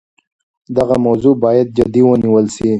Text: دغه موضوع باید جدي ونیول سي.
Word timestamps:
دغه 0.77 0.95
موضوع 1.05 1.33
باید 1.43 1.67
جدي 1.77 2.01
ونیول 2.05 2.45
سي. 2.55 2.67